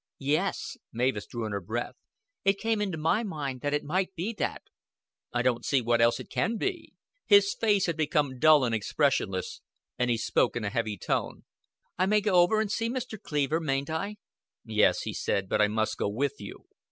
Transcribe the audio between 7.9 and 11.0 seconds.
become dull and expressionless, and he spoke in a heavy